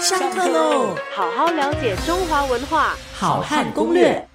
[0.00, 0.96] 上课喽！
[1.14, 4.28] 好好了解中华文化，好汉攻略。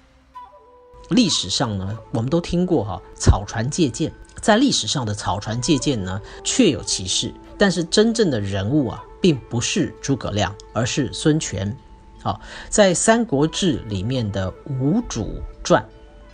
[1.10, 4.10] 历史上呢，我们都听过哈，草船借箭。
[4.40, 7.32] 在历史上的草船借箭呢，确有其事。
[7.58, 11.76] 但是真正的人物啊，并不是诸葛亮，而是孙权。
[12.22, 12.40] 好，
[12.70, 14.50] 在《三国志》里面的
[14.80, 15.82] 《吴主传》。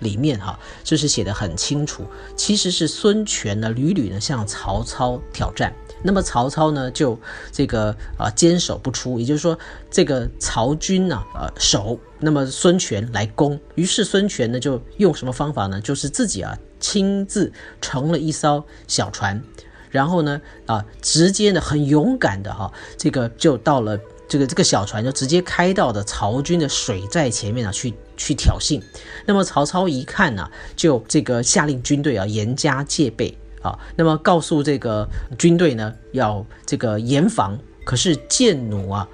[0.01, 2.05] 里面哈，就是写的很清楚，
[2.37, 5.75] 其实是孙权呢屡屡呢向曹操挑战，
[6.07, 7.18] 那么曹操呢就
[7.52, 9.59] 这个啊坚守不出，也就是说
[9.91, 15.80] 这个曹军呢呃守，那么孙权来攻，于是孙权呢就用什么方法呢？
[15.80, 17.52] 就是自己啊亲自
[17.83, 19.42] 乘了一艘小船，
[19.91, 23.98] 然后呢啊直接呢很勇敢的哈，这个就到了。
[24.28, 28.83] 这个这个小船就直接开到的曹军的水寨前面啊，去去挑衅。
[29.25, 33.79] 那么曹操一看呢，就这个下令军队啊严加戒备啊。
[33.97, 37.59] 那么告诉这个军队呢，要这个严防。
[37.84, 39.06] 可是箭弩啊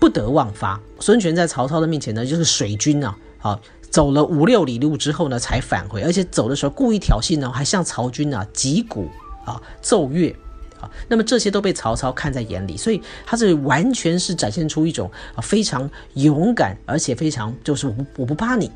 [0.00, 0.80] 不得妄发。
[1.00, 9.08] 孙权在曹操的面前呢，就是水军啊，啊走了五六里路之后呢，才返回，而且走的时候故意挑衅呢，还向曹军啊击鼓
[9.44, 10.34] 啊奏乐。
[10.80, 18.70] 啊，那么这些都被曹操看在眼里，所以他是完全是展现出一种啊非常勇敢，而且非常就是我我不怕你，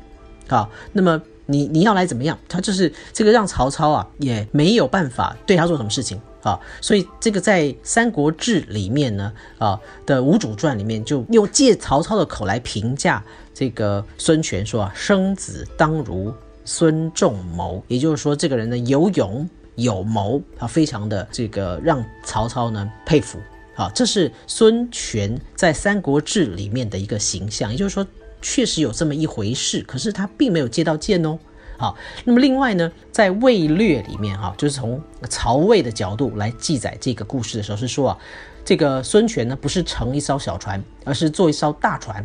[0.47, 2.37] 啊，那么你你要来怎么样？
[2.47, 13.23] 他就是这个让曹操啊也没有办法对他做什么事情啊，所以这个在《三国志》里面呢啊的《吴主传》里面就用借曹操的口来评价
[13.53, 16.33] 这个孙权说啊，生子当如
[16.65, 19.47] 孙仲谋，也就是说这个人呢有勇。
[19.77, 23.37] 有谋啊，非常的这个让曹操呢佩服
[23.75, 28.07] 啊，这是孙权在《三国志》里面的一个形象，也就是说
[28.47, 31.35] 确实有这么一回事，可是他并没有接到箭哦。
[31.77, 38.17] 好，那么另外呢，在《魏略》里面哈，就是从曹魏的角度来记载这个故事的时候，是说啊，
[38.63, 42.23] 这个孙权呢不是乘一艘小船，而是坐一艘大船。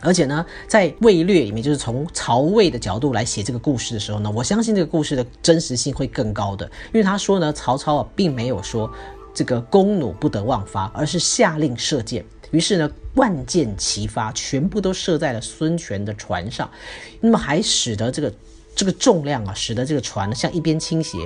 [0.00, 8.90] 而且呢，在《魏略》里面，就是从曹魏的角度来写这个故事的时候呢，我相信这个故事的真实性会更高的，因为他说呢，曹操啊，并没有说
[9.34, 12.24] 这个弓弩不得妄发，而是下令射箭。
[12.54, 16.70] 于是呢，万箭齐发，全部都射在了孙权的船上，
[17.20, 18.32] 那么还使得这个
[18.74, 21.18] 这个重量啊，使得这个船呢向一边倾斜。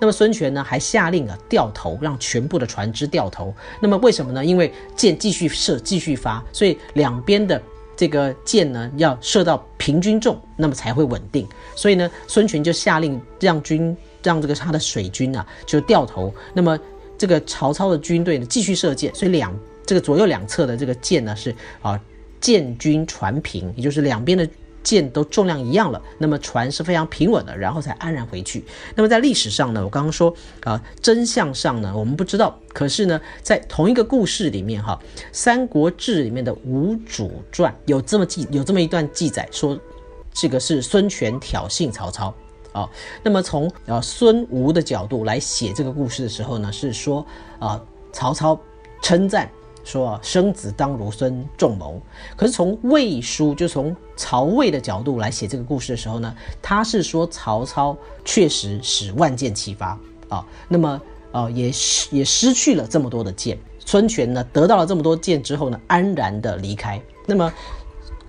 [0.00, 3.54] 那么孙权呢，还下令啊掉头，让全部的船只掉头。
[3.80, 4.44] 那么为什么呢？
[4.44, 7.62] 因为箭继续射，继续发，所以两边的。
[7.94, 11.46] 这个箭呢要射到平均重，那么才会稳定。
[11.76, 16.34] 所以呢，孙权就下令让军让这个他的水军啊就掉头。
[16.54, 16.76] 那么
[17.18, 19.56] 这个曹操的军队呢继续射箭，所以两
[19.86, 22.00] 这个左右两侧的这个箭呢是啊
[22.40, 24.48] 箭军船平，也就是两边的。
[24.84, 28.64] 箭都重量一样了，那么船是非常平稳的，然后才安然回去。
[28.96, 30.34] 那么在历史上呢，我刚刚说
[30.64, 32.58] 啊，真相上呢，我们不知道。
[32.72, 35.00] 可是呢，在同一个故事里面哈，
[35.30, 39.78] 《三国志》里面的《吴主传》有这么记，有这么一段记载，说
[40.32, 42.34] 这个是孙权挑衅曹操
[42.72, 42.90] 啊。
[43.22, 47.24] 那么从啊孙吴的角度来写这个故事的时候呢，是说
[47.60, 47.80] 啊
[48.12, 48.60] 曹操
[49.00, 49.48] 称赞。
[49.84, 52.00] 说生子当如孙仲谋，
[52.36, 59.98] 可是从魏书，就从曹魏的角度来写这个故事的时候呢，他是说曹操确实使万箭齐发
[60.28, 61.00] 啊，那么
[61.32, 61.72] 呃也
[62.10, 67.02] 也失去了这么多的箭，孙权呢得到了这么多箭之后呢，安然的离开。
[67.26, 67.52] 那么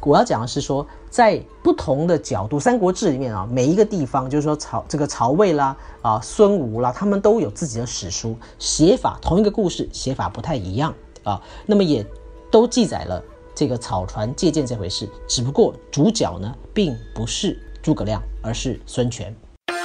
[0.01, 10.93] 我要讲的是说，在不同的角度，《三国志》里面啊，每一个地方就是说曹这个曹魏啦啊孙吴啦，他们都有自己的史书写法，同一个故事写法不太一样。
[11.23, 12.06] 啊，那么也
[12.51, 13.23] 都记载了
[13.56, 19.35] 这个草船借箭这回事，只不过主角呢并不是诸葛亮，而是孙权。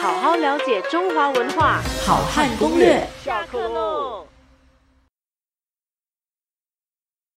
[0.00, 3.04] 好好了解中华文化，好汉攻略。
[3.24, 4.27] 下课喽。